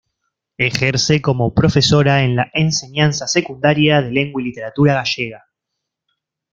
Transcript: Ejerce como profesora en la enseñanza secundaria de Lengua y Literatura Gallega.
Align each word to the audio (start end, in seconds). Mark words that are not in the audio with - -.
Ejerce 0.57 1.21
como 1.21 1.53
profesora 1.53 2.23
en 2.23 2.35
la 2.35 2.49
enseñanza 2.55 3.27
secundaria 3.27 4.01
de 4.01 4.09
Lengua 4.09 4.41
y 4.41 4.45
Literatura 4.45 4.95
Gallega. 4.95 5.45